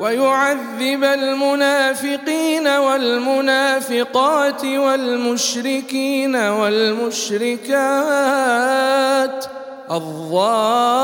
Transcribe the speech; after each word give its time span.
ويعذب 0.00 1.04
المنافقين 1.04 2.68
والمنافقات 2.68 4.64
والمشركين 4.64 6.36
والمشركات 6.36 7.70
الظانين 9.90 11.00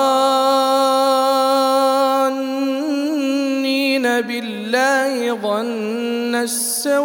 بالله 4.21 5.35
ظن 5.35 6.35
السوء 6.35 6.97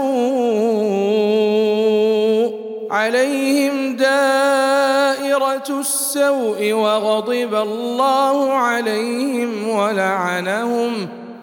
عليهم 2.92 3.95
دائرة 3.95 5.80
السوء 5.80 6.72
وغضب 6.73 7.55
الله 7.55 8.53
عليهم 8.53 9.70
ولعنهم 9.70 10.81
ۖ 10.81 10.81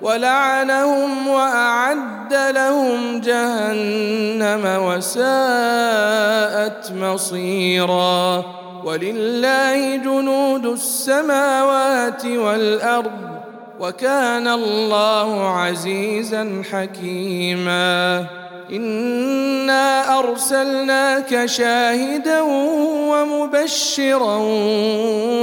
ولعنهم 0.02 1.28
وأعد 1.28 2.34
لهم 2.34 3.20
جهنم 3.20 4.82
وساءت 4.84 5.22
مصيرا 6.92 8.44
ولله 8.84 9.96
جنود 9.96 10.66
السماوات 10.66 12.26
والأرض 12.26 13.38
وكان 13.80 14.48
الله 14.48 15.48
عزيزا 15.50 16.62
حكيما 16.72 18.26
إنا 18.72 20.18
أرسلناك 20.18 21.46
شاهدا 21.46 22.40
ومبشرا 23.10 24.36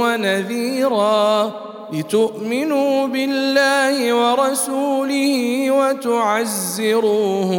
ونذيرا 0.00 1.52
لتؤمنوا 1.92 3.06
بالله 3.06 4.14
ورسوله 4.14 5.70
وتعزروه 5.70 7.50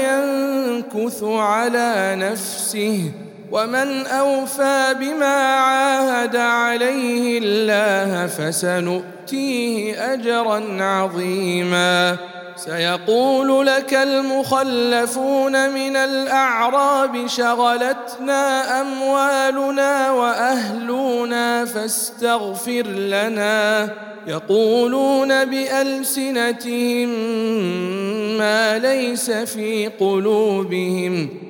ينكث 0.00 1.22
على 1.22 2.16
نفسه 2.18 3.10
ومن 3.52 4.06
أوفى 4.06 4.94
بما 5.00 5.54
عاهد 5.54 6.36
عليه 6.36 7.38
الله 7.38 8.26
فسنؤتيه 8.26 10.12
أجرا 10.14 10.82
عظيما 10.84 12.16
سيقول 12.64 13.66
لك 13.66 13.94
المخلفون 13.94 15.70
من 15.70 15.96
الأعراب 15.96 17.26
شغلتنا 17.26 18.80
أموالنا 18.80 20.10
وأهلنا 20.10 21.64
فاستغفر 21.64 22.86
لنا. 22.86 23.88
يقولون 24.26 25.44
بألسنتهم 25.44 27.08
ما 28.38 28.78
ليس 28.78 29.30
في 29.30 29.86
قلوبهم. 30.00 31.49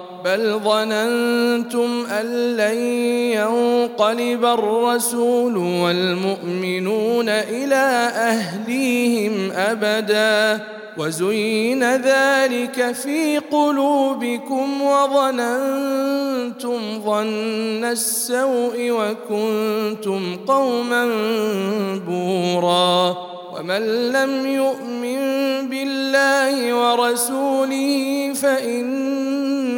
بل 0.25 0.59
ظننتم 0.63 2.05
أن 2.11 2.57
لن 2.57 2.77
ينقلب 3.37 4.45
الرسول 4.45 5.57
والمؤمنون 5.57 7.29
إلى 7.29 8.11
أهليهم 8.15 9.51
أبدا. 9.51 10.63
وزين 10.97 11.83
ذلك 11.83 12.91
في 12.91 13.37
قلوبكم 13.37 14.81
وظننتم 14.81 16.79
ظن 17.05 17.85
السوء 17.85 18.91
وكنتم 18.91 20.37
قوما 20.47 21.05
بورا. 22.07 23.17
ومن 23.55 24.11
لم 24.11 24.45
يؤمن 24.47 25.19
بالله 25.69 26.73
ورسوله 26.73 28.33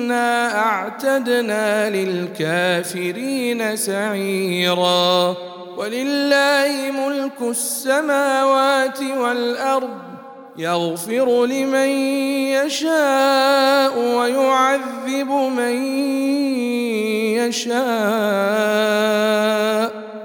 فانا 0.03 0.59
أعتدنا 0.59 1.89
للكافرين 1.89 3.75
سعيرا. 3.75 5.35
ولله 5.77 6.91
ملك 6.91 7.41
السماوات 7.41 8.99
والأرض 9.01 9.89
يغفر 10.57 11.45
لمن 11.45 11.87
يشاء 12.65 13.99
ويعذب 13.99 15.29
من 15.57 15.85
يشاء. 17.39 17.83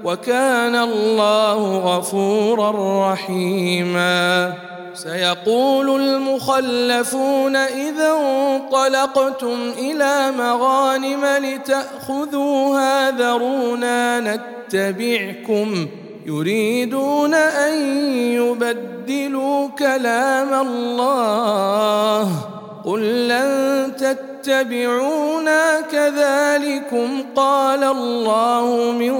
وكان 0.03 0.75
الله 0.75 1.77
غفورا 1.77 3.11
رحيما. 3.13 4.53
سيقول 5.03 6.01
المخلفون 6.01 7.55
إذا 7.55 8.11
انطلقتم 8.11 9.73
إلى 9.77 10.31
مغانم 10.37 11.25
لتأخذوها 11.25 13.11
ذرونا 13.11 14.19
نتبعكم. 14.19 15.87
يريدون 16.25 17.33
أن 17.33 17.77
يبدلوا 18.15 19.67
كلام 19.67 20.67
الله. 20.67 22.29
قل 22.85 23.27
لن 23.27 23.91
تتبعونا 23.97 25.81
كذلكم 25.81 27.23
قال 27.35 27.83
الله 27.83 28.91
من 28.91 29.15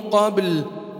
قبل. 0.00 0.64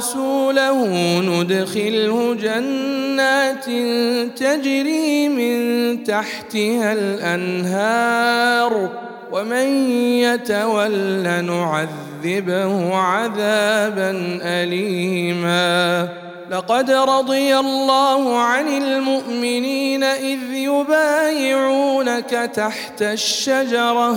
ورسوله 0.00 0.80
ندخله 1.20 2.34
جنات 2.34 3.64
تجري 4.38 5.28
من 5.28 6.04
تحتها 6.04 6.92
الأنهار 6.92 8.90
ومن 9.32 9.90
يتول 10.24 10.92
نعذبه 11.44 12.96
عذابا 12.96 14.10
اليما. 14.42 16.08
لقد 16.50 16.90
رضي 16.90 17.56
الله 17.58 18.38
عن 18.38 18.68
المؤمنين 18.68 20.04
إذ 20.04 20.38
يبايعونك 20.52 22.30
تحت 22.54 23.02
الشجرة 23.02 24.16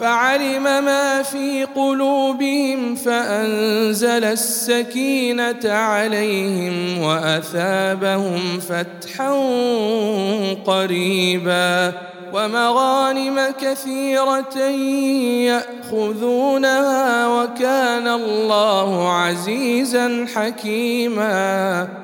فعلم 0.00 0.62
ما 0.62 1.22
في 1.22 1.64
قلوبهم 1.64 2.94
فأنزل 2.94 4.24
السكينة 4.24 5.60
عليهم 5.64 7.02
وأثابهم 7.02 8.60
فتحا 8.60 9.32
قريبا 10.66 11.92
ومغانم 12.32 13.40
كثيرة 13.60 14.58
يأخذونها 15.90 17.28
وكان 17.28 18.08
الله 18.08 19.12
عزيزا 19.12 20.26
حكيما 20.34 22.03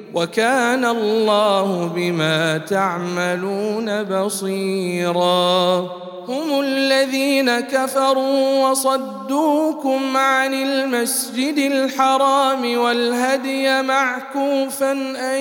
وكان 0.13 0.85
الله 0.85 1.91
بما 1.95 2.57
تعملون 2.57 4.03
بصيرا. 4.03 5.79
هم 6.27 6.59
الذين 6.59 7.59
كفروا 7.59 8.69
وصدوكم 8.69 10.17
عن 10.17 10.53
المسجد 10.53 11.57
الحرام 11.57 12.77
والهدي 12.77 13.81
معكوفا 13.81 14.91
أن 15.31 15.39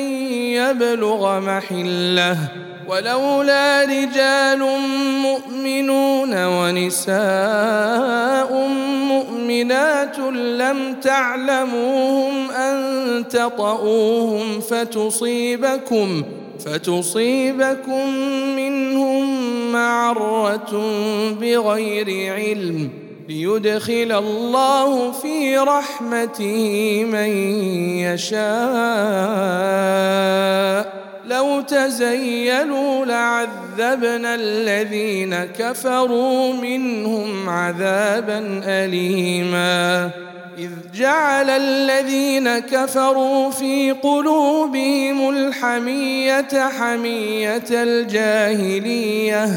يبلغ 0.59 1.41
محله. 1.41 2.39
ولولا 2.89 3.85
رجال 3.85 4.59
مؤمنون 5.23 6.47
ونساء 6.47 8.51
مؤمنات 9.65 10.19
لم 10.35 10.95
تعلموهم 11.01 12.51
ان 12.51 13.29
تطئوهم 13.29 14.61
فتصيبكم 14.61 16.23
فتصيبكم 16.65 18.09
منهم 18.57 19.27
معره 19.73 20.71
بغير 21.41 22.35
علم 22.35 22.91
ليدخل 23.29 24.13
الله 24.13 25.13
في 25.13 25.59
رحمته 25.59 27.05
من 27.05 27.29
يشاء 27.99 28.41
لو 32.65 33.05
لعذبنا 33.05 34.35
الذين 34.35 35.35
كفروا 35.35 36.53
منهم 36.53 37.49
عذابا 37.49 38.63
أليما. 38.65 40.11
إذ 40.59 40.71
جعل 40.95 41.51
الذين 41.51 42.59
كفروا 42.59 43.51
في 43.51 43.93
قلوبهم 43.93 45.31
الحمية 45.31 46.69
حمية 46.79 47.65
الجاهلية 47.71 49.49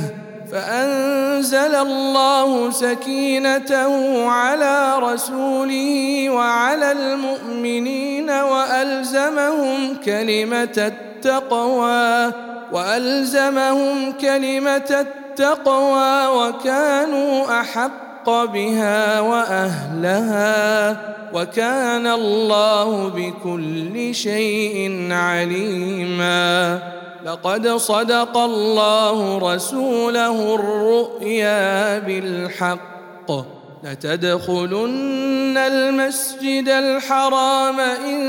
فأنزل 0.52 1.76
الله 1.76 2.72
سكينته 2.72 4.26
على 4.30 4.96
رسوله 5.00 6.30
وعلى 6.30 6.92
المؤمنين 6.92 8.30
وألزمهم 8.30 9.96
كلمة 10.06 10.94
التقوى 11.26 12.34
وألزمهم 12.72 14.12
كلمة 14.12 15.06
التقوى 15.06 16.28
وكانوا 16.28 17.62
أحق 17.62 18.30
بها 18.30 19.20
وأهلها 19.20 20.98
وكان 21.34 22.08
الله 22.08 23.08
بكل 23.10 24.16
شيء 24.16 25.08
عليما. 25.12 26.80
لقد 27.26 27.68
صدق 27.68 28.38
الله 28.38 29.38
رسوله 29.54 30.56
الرؤيا 30.56 32.00
بالحق. 32.00 33.63
لتدخلن 33.84 35.58
المسجد 35.58 36.70
الحرام 36.70 37.80
إن 37.80 38.24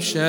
شاء 0.00 0.24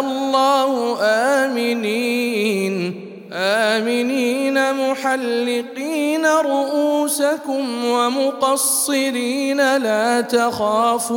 الله. 0.00 0.96
آمنين. 1.02 2.92
آمنين 3.32 4.72
محلقين 4.72 6.26
رؤوسكم 6.26 7.84
ومقصرين 7.84 9.76
لا 9.76 10.20
تخافون. 10.20 11.16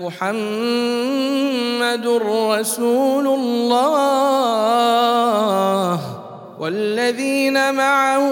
محمد 0.00 0.32
رسول 2.24 3.26
الله 3.26 4.80
والذين 6.60 7.74
معه 7.74 8.24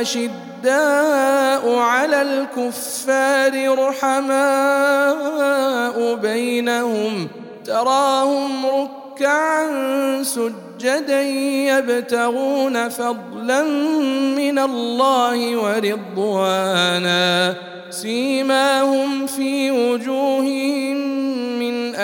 أشداء 0.00 1.74
على 1.74 2.22
الكفار 2.22 3.78
رحماء 3.88 4.34
بينهم 6.14 7.28
تراهم 7.64 8.66
ركعا 8.66 10.22
سجدا 10.22 11.22
يبتغون 11.22 12.88
فضلا 12.88 13.62
من 14.36 14.58
الله 14.58 15.56
ورضوانا 15.56 16.52
سيماهم 17.92 19.26
في 19.26 19.70
وجوههم 19.70 21.11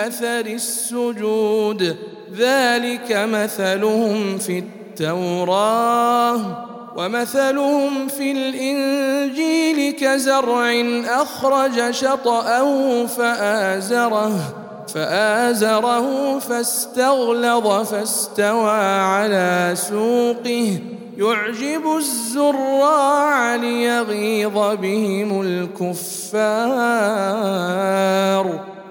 أثر 0.07 0.45
السجود. 0.45 1.95
ذلك 2.37 3.11
مثلهم 3.11 4.37
في 4.37 4.59
التوراه 4.59 6.65
ومثلهم 6.95 8.07
في 8.07 8.31
الإنجيل 8.31 9.93
كزرع 9.93 10.83
أخرج 11.07 11.91
شطأه 11.91 13.05
فآزره 13.05 14.39
فآزره 14.93 16.39
فاستغلظ 16.39 17.67
فاستوى 17.67 18.79
على 18.99 19.73
سوقه. 19.75 20.79
يعجب 21.17 21.97
الزراع 21.97 23.55
ليغيظ 23.55 24.57
بهم 24.81 25.41
الكفار. 25.41 26.39